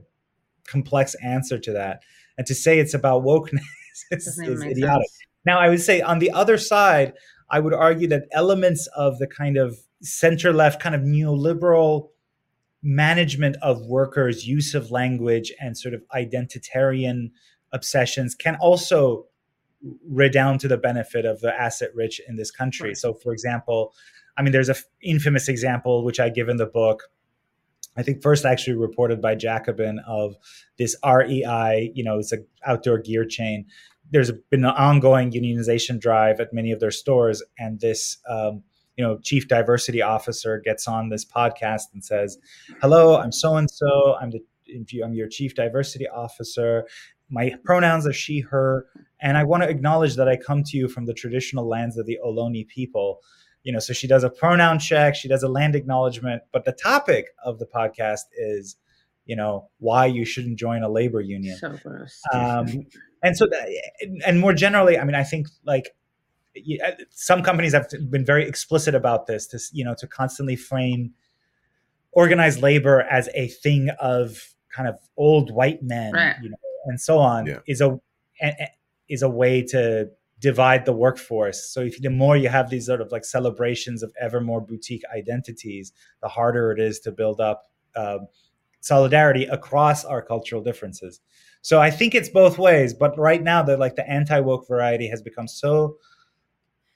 [0.66, 2.02] complex answer to that.
[2.38, 3.60] And to say it's about wokeness
[4.10, 5.08] is, is idiotic.
[5.08, 5.18] Sense.
[5.44, 7.12] Now, I would say on the other side,
[7.50, 12.08] I would argue that elements of the kind of center left, kind of neoliberal
[12.82, 17.30] management of workers' use of language and sort of identitarian
[17.74, 19.26] obsessions can also
[20.08, 22.90] redound to the benefit of the asset rich in this country.
[22.90, 22.96] Right.
[22.96, 23.94] So, for example,
[24.36, 27.04] I mean, there's a f- infamous example which I give in the book.
[27.96, 30.36] I think first actually reported by Jacobin of
[30.78, 33.66] this REI, you know, it's an outdoor gear chain.
[34.10, 38.62] There's been an ongoing unionization drive at many of their stores, and this, um,
[38.96, 42.38] you know, chief diversity officer gets on this podcast and says,
[42.80, 44.16] "Hello, I'm so and so.
[44.20, 44.42] I'm the
[45.02, 46.86] I'm your chief diversity officer,
[47.30, 48.86] my pronouns are she, her,
[49.20, 52.06] and I want to acknowledge that I come to you from the traditional lands of
[52.06, 53.20] the Ohlone people.
[53.62, 56.72] You know, so she does a pronoun check, she does a land acknowledgement, but the
[56.72, 58.76] topic of the podcast is,
[59.24, 61.56] you know, why you shouldn't join a labor union.
[61.56, 61.78] So.
[62.32, 62.86] Um,
[63.22, 63.68] and so, that,
[64.26, 65.94] and more generally, I mean, I think like
[66.56, 71.12] uh, some companies have been very explicit about this to you know to constantly frame
[72.12, 76.36] organized labor as a thing of kind of old white men right.
[76.42, 77.58] you know and so on yeah.
[77.66, 77.98] is a
[79.08, 80.08] is a way to
[80.40, 81.72] divide the workforce.
[81.72, 85.02] So if the more you have these sort of like celebrations of ever more boutique
[85.14, 87.62] identities, the harder it is to build up
[87.96, 88.18] uh,
[88.80, 91.20] solidarity across our cultural differences.
[91.62, 92.92] So I think it's both ways.
[92.92, 95.96] But right now, the like the anti woke variety has become so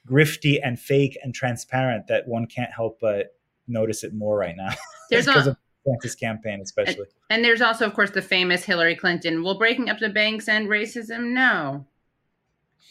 [0.07, 3.29] grifty and fake and transparent that one can't help but
[3.67, 4.75] notice it more right now.
[5.11, 5.57] There's a- of
[6.03, 7.07] this campaign, especially.
[7.31, 9.43] And there's also, of course, the famous Hillary Clinton.
[9.43, 11.33] Will breaking up the banks end racism?
[11.33, 11.87] No.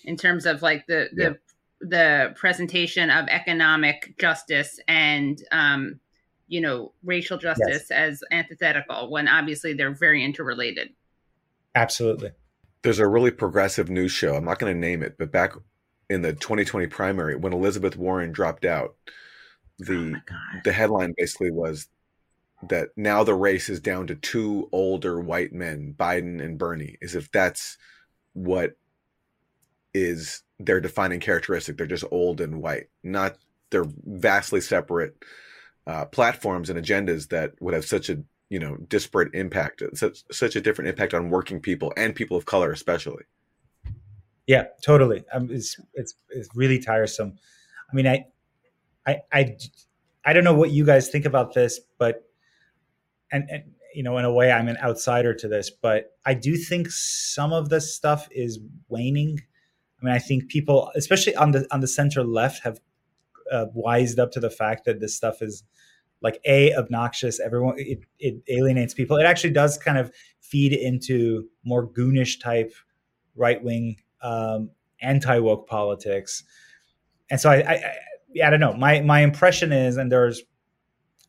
[0.04, 1.38] In terms of like the the
[1.80, 6.00] the presentation of economic justice and um,
[6.48, 10.90] you know racial justice as antithetical, when obviously they're very interrelated.
[11.76, 12.32] Absolutely.
[12.84, 14.36] There's a really progressive news show.
[14.36, 15.54] I'm not going to name it, but back
[16.10, 18.96] in the 2020 primary, when Elizabeth Warren dropped out,
[19.80, 20.20] the
[20.64, 21.88] the headline basically was
[22.64, 27.16] that now the race is down to two older white men, Biden and Bernie, as
[27.16, 27.78] if that's
[28.34, 28.78] what
[29.94, 31.78] is their defining characteristic.
[31.78, 33.38] They're just old and white, not
[33.70, 35.16] they're vastly separate
[35.86, 40.56] uh, platforms and agendas that would have such a you know disparate impact, such such
[40.56, 43.24] a different impact on working people and people of color, especially.
[44.48, 45.26] Yeah, totally.
[45.34, 47.38] Um, it's it's it's really tiresome.
[47.92, 48.26] I mean, I,
[49.06, 49.58] I, I,
[50.26, 52.27] I don't know what you guys think about this, but,
[53.32, 53.64] and, and
[53.94, 57.52] you know, in a way, I'm an outsider to this, but I do think some
[57.54, 58.60] of this stuff is
[58.90, 59.40] waning.
[60.00, 62.80] I mean, I think people, especially on the on the center left, have
[63.52, 65.64] uh, wised up to the fact that this stuff is
[66.22, 67.40] like a obnoxious.
[67.40, 69.18] Everyone it, it alienates people.
[69.18, 72.74] It actually does kind of feed into more goonish type
[73.36, 76.44] right wing um, anti woke politics,
[77.30, 78.74] and so I, I, I, I don't know.
[78.74, 80.44] My my impression is, and there's,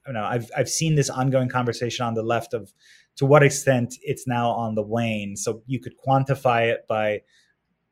[0.08, 2.72] Don't know, I've I've seen this ongoing conversation on the left of
[3.16, 5.36] to what extent it's now on the wane.
[5.36, 7.20] So you could quantify it by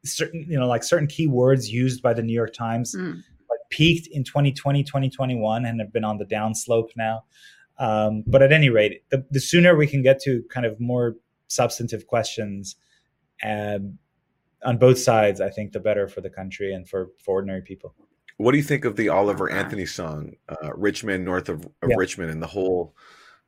[0.02, 3.16] certain, you know, like certain keywords used by the New York Times, Mm.
[3.16, 7.24] like peaked in 2020, 2021, and have been on the downslope now.
[7.79, 11.16] Um, but at any rate, the, the sooner we can get to kind of more
[11.48, 12.76] substantive questions
[13.44, 13.98] um,
[14.64, 17.94] on both sides, I think the better for the country and for, for ordinary people.
[18.38, 21.88] What do you think of the Oliver Anthony song, uh, "Rich Men North of, of
[21.88, 21.96] Yeah.
[21.96, 22.94] Richmond," and the whole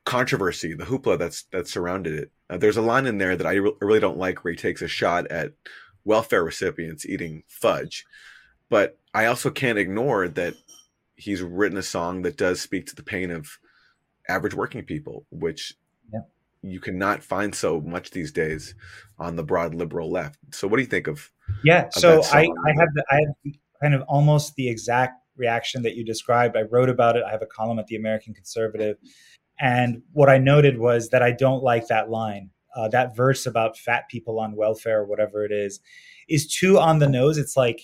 [0.05, 2.31] controversy, the hoopla that's that surrounded it?
[2.49, 4.81] Uh, there's a line in there that I re- really don't like, where he takes
[4.81, 5.53] a shot at
[6.05, 8.05] welfare recipients eating fudge,
[8.69, 10.55] but I also can't ignore that
[11.15, 13.59] he's written a song that does speak to the pain of
[14.27, 15.75] average working people, which
[16.11, 16.21] Yeah.
[16.63, 18.73] you cannot find so much these days
[19.19, 20.39] on the broad liberal left.
[20.51, 21.31] So, what do you think of?
[21.63, 21.85] Yeah.
[21.87, 22.39] of So I?
[22.39, 26.57] I have the, I have kind of almost the exact reaction that you described.
[26.57, 27.23] I wrote about it.
[27.25, 28.97] I have a column at the American Conservative,
[29.59, 32.49] and what I noted was that I don't like that line.
[32.75, 35.79] Uh, that verse about fat people on welfare or whatever it is
[36.29, 37.37] is too on the nose.
[37.37, 37.81] It's like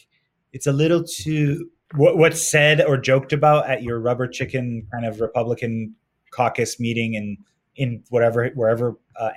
[0.53, 5.05] it's a little too what, what's said or joked about at your rubber chicken kind
[5.05, 5.95] of Republican
[6.31, 7.38] caucus meeting in
[7.75, 9.31] in whatever wherever uh,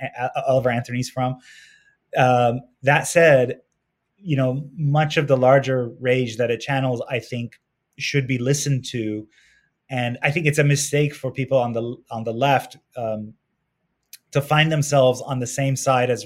[0.47, 1.37] Oliver Anthony's from.
[2.17, 3.59] Um, that said,
[4.21, 7.59] you know, much of the larger rage that it channels, I think,
[7.97, 9.27] should be listened to,
[9.89, 13.33] and I think it's a mistake for people on the on the left um,
[14.31, 16.25] to find themselves on the same side as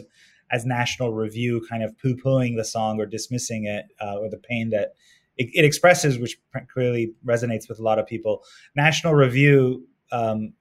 [0.51, 4.38] as National Review, kind of poo pooing the song or dismissing it uh, or the
[4.38, 4.93] pain that
[5.38, 6.38] it, it expresses, which
[6.71, 8.43] clearly resonates with a lot of people.
[8.75, 10.53] National Review um,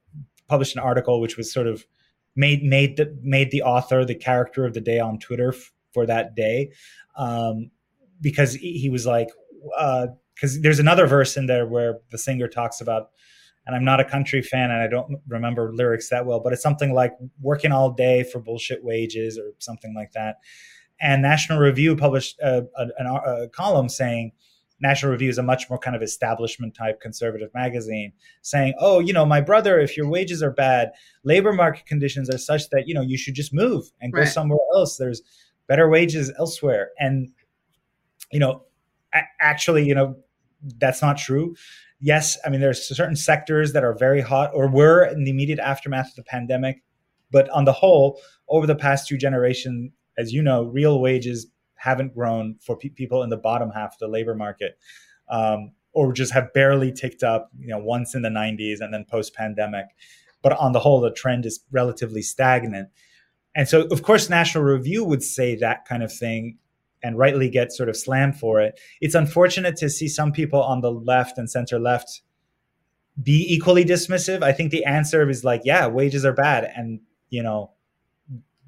[0.49, 1.85] published an article which was sort of
[2.35, 5.55] made made the made the author the character of the day on Twitter
[5.93, 6.71] for that day
[7.17, 7.71] um,
[8.21, 9.29] because he, he was like
[10.35, 13.11] because there's another verse in there where the singer talks about
[13.67, 16.63] and I'm not a country fan and I don't remember lyrics that well, but it's
[16.63, 20.37] something like working all day for bullshit wages or something like that.
[21.01, 24.33] And National Review published a, a, a column saying
[24.81, 29.13] National Review is a much more kind of establishment type conservative magazine, saying, "Oh, you
[29.13, 30.91] know, my brother, if your wages are bad,
[31.23, 34.29] labor market conditions are such that you know you should just move and go Right.
[34.29, 34.97] somewhere else.
[34.97, 35.23] There's
[35.73, 37.17] better wages elsewhere." And
[38.33, 38.53] you know,
[39.41, 40.17] actually, you know,
[40.79, 41.55] that's not true.
[42.01, 45.59] Yes, I mean, there's certain sectors that are very hot or were in the immediate
[45.61, 46.83] aftermath of the pandemic.
[47.31, 52.15] But on the whole, over the past two generations, as you know, real wages haven't
[52.15, 54.79] grown for pe- people in the bottom half of the labor market,
[55.29, 57.51] um, or just have barely ticked up.
[57.59, 59.87] You know, once in the 90s and then post pandemic.
[60.43, 62.89] But on the whole, the trend is relatively stagnant.
[63.55, 66.59] And so, of course, National Review would say that kind of thing
[67.03, 68.81] and rightly get sort of slammed for it.
[69.01, 72.23] It's unfortunate to see some people on the left and center left
[73.23, 74.43] be equally dismissive.
[74.43, 76.73] I think the answer is like, yeah, wages are bad.
[76.75, 77.73] And, you know,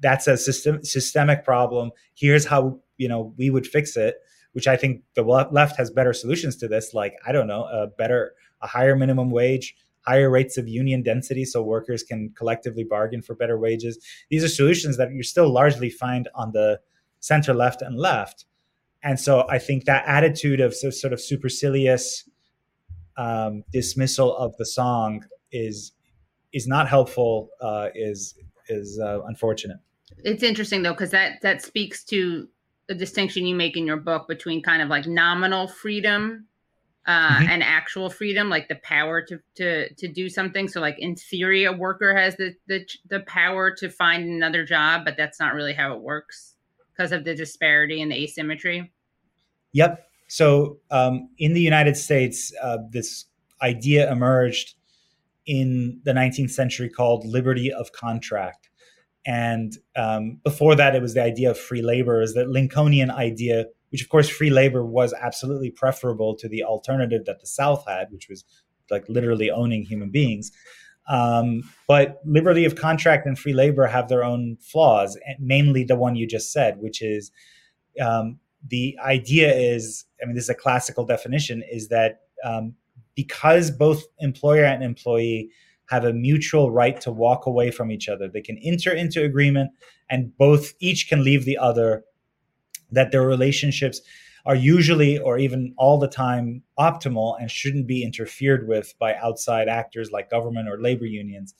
[0.01, 1.91] that's a system systemic problem.
[2.13, 4.17] Here's how, you know, we would fix it,
[4.51, 6.93] which I think the left has better solutions to this.
[6.93, 9.75] Like, I don't know, a better, a higher minimum wage,
[10.05, 13.97] higher rates of union density so workers can collectively bargain for better wages.
[14.29, 16.79] These are solutions that you still largely find on the
[17.19, 18.45] center left and left.
[19.03, 22.27] And so I think that attitude of so, sort of supercilious
[23.17, 25.91] um, dismissal of the song is
[26.53, 27.49] is not helpful.
[27.61, 28.35] Uh, is
[28.67, 29.77] is uh, unfortunate.
[30.23, 32.47] It's interesting though because that that speaks to
[32.87, 36.47] the distinction you make in your book between kind of like nominal freedom
[37.07, 37.49] uh, mm-hmm.
[37.49, 40.67] and actual freedom, like the power to to to do something.
[40.67, 45.05] So, like in theory, a worker has the the the power to find another job,
[45.05, 46.55] but that's not really how it works
[46.91, 48.91] because of the disparity and the asymmetry.
[49.73, 50.07] Yep.
[50.27, 53.25] So, um, in the United States, uh, this
[53.61, 54.75] idea emerged
[55.45, 58.69] in the 19th century called liberty of contract.
[59.25, 63.65] And um, before that, it was the idea of free labor, is that Lincolnian idea,
[63.95, 68.11] which of course free labor was absolutely preferable to the alternative that the South had,
[68.11, 68.43] which was
[68.91, 70.51] like literally owning human beings.
[71.07, 76.17] Um, but liberty of contract and free labor have their own flaws, mainly the one
[76.17, 77.31] you just said, which is
[78.01, 78.37] um,
[78.69, 82.73] the idea is I mean, this is a classical definition is that um,
[83.15, 85.51] because both employer and employee
[85.85, 88.27] have a mutual right to walk away from each other.
[88.27, 89.71] They can enter into agreement
[90.09, 92.03] and both each can leave the other,
[92.95, 94.01] that their relationships
[94.45, 99.67] are usually or even all the time optimal and shouldn't be interfered with by outside
[99.67, 101.55] actors like government or labor unions.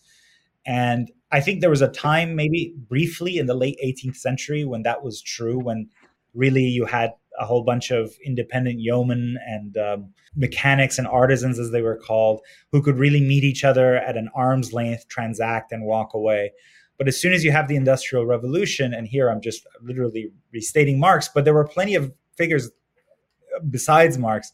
[0.66, 4.84] And I think there was a time, maybe briefly in the late 18th century, when
[4.84, 5.90] that was true, when
[6.34, 11.72] really you had a whole bunch of independent yeomen and um, mechanics and artisans, as
[11.72, 15.84] they were called, who could really meet each other at an arm's length, transact, and
[15.84, 16.52] walk away.
[16.98, 21.00] But as soon as you have the Industrial Revolution, and here I'm just literally restating
[21.00, 22.72] Marx, but there were plenty of figures
[23.70, 24.52] besides Marx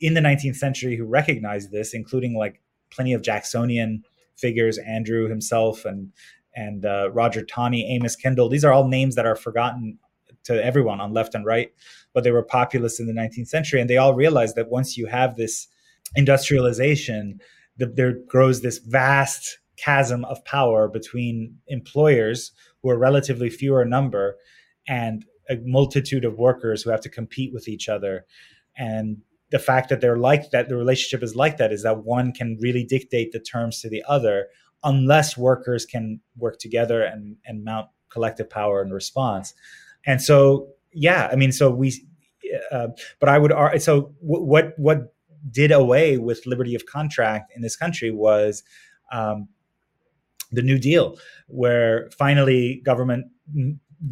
[0.00, 2.60] in the 19th century who recognized this, including like
[2.90, 4.04] plenty of Jacksonian
[4.36, 6.12] figures, Andrew himself and
[6.54, 8.48] and uh, Roger Taney, Amos Kendall.
[8.48, 9.98] These are all names that are forgotten
[10.44, 11.72] to everyone on left and right,
[12.12, 15.06] but they were populists in the 19th century, and they all realized that once you
[15.06, 15.68] have this
[16.16, 17.40] industrialization,
[17.76, 22.52] the, there grows this vast chasm of power between employers
[22.82, 24.36] who are relatively fewer in number
[24.86, 28.26] and a multitude of workers who have to compete with each other.
[28.76, 29.18] And
[29.50, 32.58] the fact that they're like that the relationship is like that is that one can
[32.60, 34.48] really dictate the terms to the other
[34.84, 39.54] unless workers can work together and, and mount collective power in response.
[40.06, 41.92] And so, yeah, I mean, so we,
[42.70, 42.88] uh,
[43.20, 43.52] but I would,
[43.82, 45.14] so what, what
[45.50, 48.62] did away with liberty of contract in this country was
[49.12, 49.48] um,
[50.50, 53.26] the New Deal, where finally government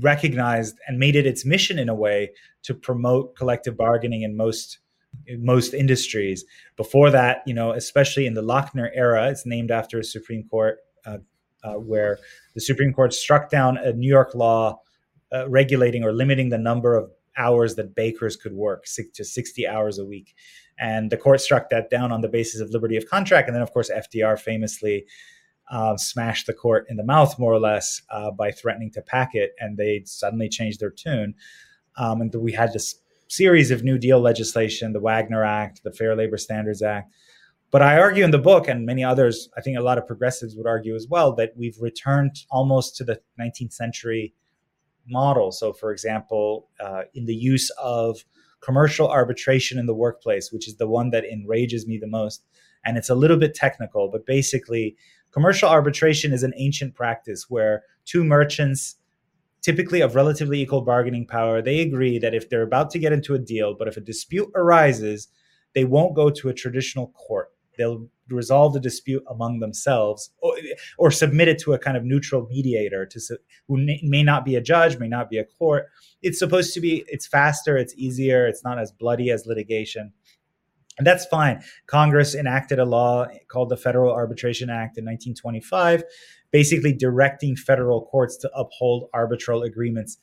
[0.00, 2.30] recognized and made it its mission in a way
[2.62, 4.78] to promote collective bargaining in most
[5.26, 6.44] in most industries.
[6.76, 10.78] Before that, you know, especially in the Lochner era, it's named after a Supreme Court
[11.06, 11.18] uh,
[11.64, 12.18] uh, where
[12.54, 14.80] the Supreme Court struck down a New York law
[15.32, 19.66] uh, regulating or limiting the number of hours that bakers could work six to 60
[19.66, 20.34] hours a week.
[20.78, 23.48] And the court struck that down on the basis of liberty of contract.
[23.48, 25.06] And then, of course, FDR famously
[25.70, 29.34] uh, smashed the court in the mouth, more or less, uh, by threatening to pack
[29.34, 29.54] it.
[29.58, 31.34] And they suddenly changed their tune.
[31.96, 32.96] Um, and we had this
[33.28, 37.12] series of New Deal legislation, the Wagner Act, the Fair Labor Standards Act.
[37.72, 40.54] But I argue in the book, and many others, I think a lot of progressives
[40.56, 44.34] would argue as well, that we've returned almost to the 19th century
[45.08, 45.50] model.
[45.50, 48.24] So, for example, uh, in the use of
[48.60, 52.44] commercial arbitration in the workplace, which is the one that enrages me the most.
[52.84, 54.96] And it's a little bit technical, but basically,
[55.36, 58.96] commercial arbitration is an ancient practice where two merchants,
[59.60, 63.34] typically of relatively equal bargaining power, they agree that if they're about to get into
[63.34, 65.28] a deal, but if a dispute arises,
[65.74, 67.50] they won't go to a traditional court.
[67.76, 70.56] They'll resolve the dispute among themselves or,
[70.96, 73.20] or submit it to a kind of neutral mediator to
[73.68, 75.86] who may not be a judge may not be a court
[76.22, 80.12] it's supposed to be it's faster it's easier it's not as bloody as litigation
[80.98, 81.62] and that's fine.
[81.86, 86.04] Congress enacted a law called the federal arbitration act in 1925
[86.52, 90.18] basically directing federal courts to uphold arbitral agreements.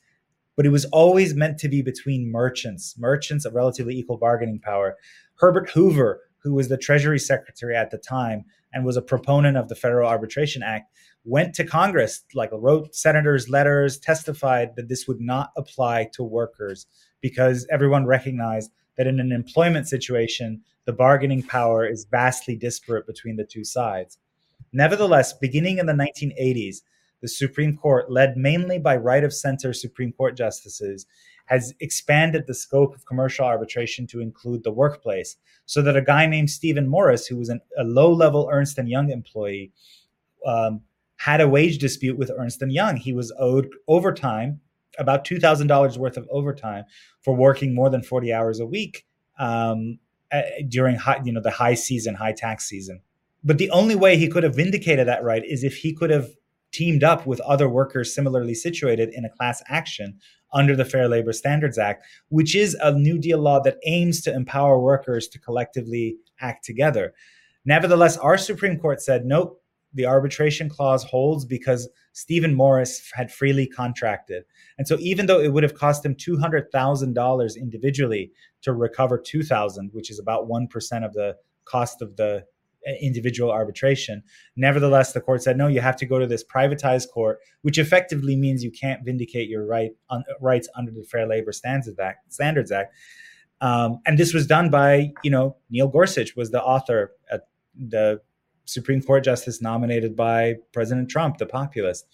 [0.56, 4.96] But it was always meant to be between merchants merchants of relatively equal bargaining power.
[5.36, 9.68] Herbert hoover who was the Treasury Secretary at the time and was a proponent of
[9.68, 10.92] the Federal Arbitration Act,
[11.24, 16.86] went to Congress, like wrote senators letters, testified that this would not apply to workers
[17.22, 23.36] because everyone recognized that in an employment situation, the bargaining power is vastly disparate between
[23.36, 24.18] the two sides.
[24.72, 26.82] Nevertheless, beginning in the 1980s,
[27.20, 31.06] the Supreme Court, led mainly by right of center Supreme Court justices,
[31.46, 35.36] has expanded the scope of commercial arbitration to include the workplace
[35.66, 38.84] so that a guy named Stephen Morris, who was an, a low level Ernst &
[38.84, 39.72] Young employee,
[40.44, 40.82] um,
[41.16, 42.96] had a wage dispute with Ernst & Young.
[42.96, 44.60] He was owed overtime,
[44.98, 46.84] about $2,000 worth of overtime
[47.22, 49.04] for working more than 40 hours a week
[49.38, 49.98] um,
[50.68, 53.00] during high, you know, the high season, high tax season.
[53.42, 56.30] But the only way he could have vindicated that right is if he could have
[56.72, 60.18] teamed up with other workers similarly situated in a class action
[60.52, 64.34] under the Fair Labor Standards Act, which is a New Deal law that aims to
[64.34, 67.12] empower workers to collectively act together.
[67.64, 73.66] Nevertheless, our Supreme Court said, nope, the arbitration clause holds because Stephen Morris had freely
[73.66, 74.44] contracted.
[74.78, 78.30] And so even though it would have cost him $200,000 individually
[78.62, 82.46] to recover 2000, which is about 1% of the cost of the
[83.00, 84.22] individual arbitration.
[84.56, 88.36] Nevertheless, the court said, no, you have to go to this privatized court, which effectively
[88.36, 89.92] means you can't vindicate your right
[90.40, 92.32] rights under the Fair Labor Standards Act.
[92.32, 92.94] Standards Act.
[93.60, 98.20] Um, and this was done by, you know, Neil Gorsuch was the author, at the
[98.64, 102.06] Supreme Court justice nominated by President Trump, the populist.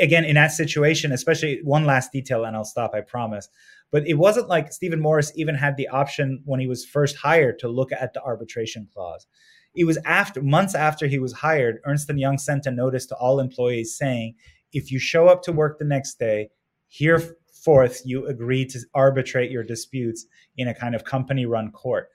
[0.00, 3.48] Again, in that situation, especially one last detail, and I'll stop, I promise.
[3.90, 7.58] But it wasn't like Stephen Morris even had the option when he was first hired
[7.58, 9.26] to look at the arbitration clause.
[9.74, 13.16] It was after months after he was hired, Ernst and Young sent a notice to
[13.16, 14.34] all employees saying,
[14.72, 16.50] if you show up to work the next day,
[16.88, 20.26] hereforth you agree to arbitrate your disputes
[20.56, 22.08] in a kind of company run court.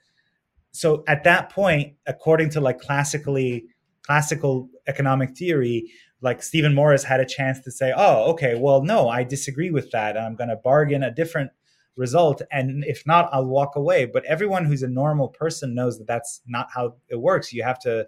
[0.78, 3.66] So at that point, according to like classically
[4.02, 9.08] classical economic theory, like Stephen Morris had a chance to say, "Oh, okay, well, no,
[9.08, 10.16] I disagree with that.
[10.16, 11.50] I'm going to bargain a different
[11.98, 14.06] result and if not i'll walk away.
[14.06, 17.52] But everyone who's a normal person knows that that's not how it works.
[17.52, 18.06] You have to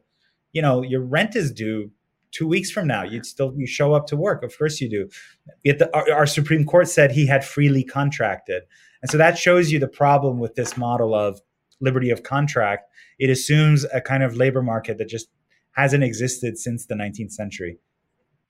[0.53, 1.91] you know your rent is due
[2.31, 3.03] two weeks from now.
[3.03, 4.45] You still you show up to work.
[4.45, 5.09] Of course you do.
[5.65, 8.63] Yet the, our, our supreme court said he had freely contracted.
[9.03, 11.41] And so that shows you the problem with this model of
[11.81, 15.29] liberty of contract it assumes a kind of labor market that just
[15.73, 17.79] hasn't existed since the 19th century.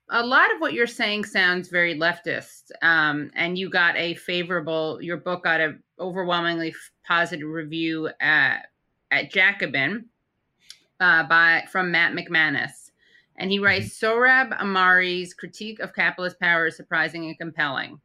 [0.08, 4.98] A lot of what you're saying sounds very leftist um, and you got a favorable
[5.02, 6.74] your book got an overwhelmingly
[7.06, 8.68] positive review at,
[9.10, 10.06] at jacobin
[10.98, 12.90] uh, by from matt mcmanus.
[13.36, 14.20] And he writes mm-hmm.
[14.20, 18.00] sohrab ahmari's critique of capitalist power is surprising and compelling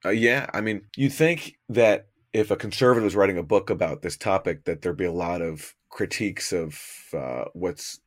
[0.05, 0.51] Uh, yeah.
[0.53, 4.65] I mean, you think that if a conservative was writing a book about this topic,
[4.65, 6.79] that there'd be a lot of critiques of
[7.15, 8.01] uh, what's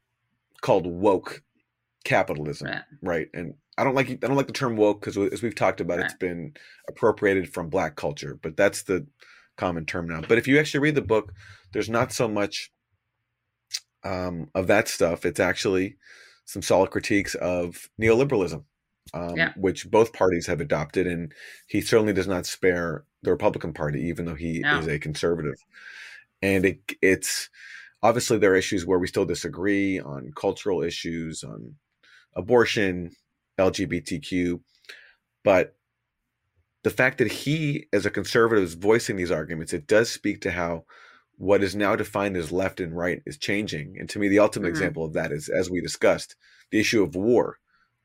[0.64, 1.44] called woke
[2.04, 2.82] capitalism, right?
[3.04, 3.28] right?
[3.36, 6.00] And I don't like I don't like the term woke because as we've talked about,
[6.00, 6.06] right.
[6.06, 6.54] it's been
[6.90, 9.06] appropriated from black culture, but that's the
[9.58, 10.22] common term now.
[10.28, 11.34] But if you actually read the book,
[11.74, 12.72] there's not so much
[14.04, 15.26] um, of that stuff.
[15.26, 15.98] It's actually
[16.46, 18.64] some solid critiques of neoliberalism,
[19.14, 19.54] um, yeah.
[19.56, 21.34] which both parties have adopted, and
[21.68, 24.80] he certainly does not spare the Republican Party, even though he no.
[24.80, 25.56] is a conservative.
[26.42, 27.50] And it, it's
[28.04, 31.76] obviously there are issues where we still disagree on cultural issues, on
[32.36, 33.12] abortion,
[33.58, 34.60] LGBTQ.
[35.44, 35.76] But
[36.84, 40.52] the fact that he, as a conservative, is voicing these arguments, it does speak to
[40.52, 40.84] how
[41.38, 43.96] what is now defined as left and right is changing.
[44.00, 44.76] And to me, the ultimate mm-hmm.
[44.76, 46.36] example of that is, as we discussed,
[46.72, 47.58] the issue of war.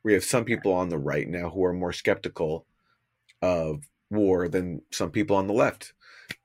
[0.04, 2.66] We have some people on the right now who are more skeptical
[3.42, 5.92] of war than some people on the left.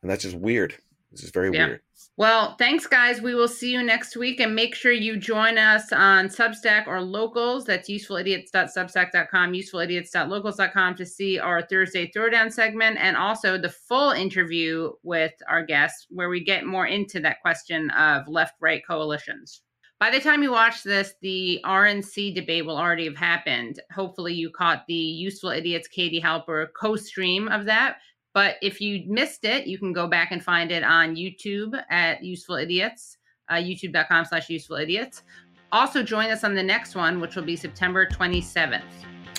[0.02, 0.76] And that's just weird.
[1.14, 1.68] This is very yeah.
[1.68, 1.82] weird.
[2.18, 3.22] Well, thanks, guys.
[3.22, 4.40] We will see you next week.
[4.40, 7.66] And make sure you join us on Substack or Locals.
[7.66, 15.34] That's usefulidiots.substack.com, usefulidiots.locals.com to see our Thursday Throwdown segment and also the full interview with
[15.48, 19.62] our guests, where we get more into that question of left right coalitions.
[20.00, 23.80] By the time you watch this, the RNC debate will already have happened.
[23.96, 27.98] Hopefully, you caught the Useful Idiots Katie Halper co stream of that.
[28.34, 32.24] But if you missed it, you can go back and find it on YouTube at
[32.24, 33.18] Useful Idiots.
[33.50, 35.24] uh, youtube.com slash useful idiots.
[35.72, 38.82] Also, join us on the next one, which will be September 27th.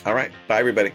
[0.05, 0.33] All right.
[0.49, 0.93] Bye, everybody.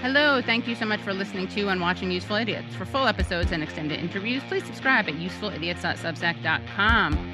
[0.00, 2.74] Hello, thank you so much for listening to and watching Useful Idiots.
[2.74, 7.33] For full episodes and extended interviews, please subscribe at usefulidiots.substack.com.